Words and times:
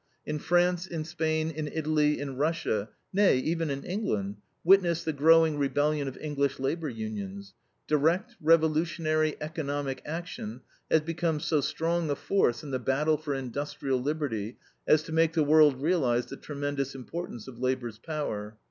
In 0.25 0.39
France, 0.39 0.87
in 0.87 1.05
Spain, 1.05 1.51
in 1.51 1.67
Italy, 1.67 2.19
in 2.19 2.35
Russia, 2.35 2.89
nay 3.13 3.37
even 3.37 3.69
in 3.69 3.83
England 3.83 4.37
(witness 4.63 5.03
the 5.03 5.13
growing 5.13 5.59
rebellion 5.59 6.07
of 6.07 6.17
English 6.17 6.57
labor 6.57 6.89
unions) 6.89 7.53
direct, 7.85 8.35
revolutionary, 8.41 9.35
economic 9.39 10.01
action 10.03 10.61
has 10.89 11.01
become 11.01 11.39
so 11.39 11.61
strong 11.61 12.09
a 12.09 12.15
force 12.15 12.63
in 12.63 12.71
the 12.71 12.79
battle 12.79 13.15
for 13.17 13.35
industrial 13.35 14.01
liberty 14.01 14.57
as 14.87 15.03
to 15.03 15.11
make 15.11 15.33
the 15.33 15.43
world 15.43 15.79
realize 15.79 16.25
the 16.25 16.35
tremendous 16.35 16.95
importance 16.95 17.47
of 17.47 17.59
labor's 17.59 17.99
power. 17.99 18.57